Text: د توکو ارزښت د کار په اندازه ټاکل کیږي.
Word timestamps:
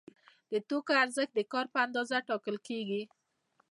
د 0.51 0.53
توکو 0.67 0.91
ارزښت 1.03 1.31
د 1.35 1.39
کار 1.51 1.65
په 1.73 1.77
اندازه 1.85 2.17
ټاکل 2.29 2.55
کیږي. 2.67 3.01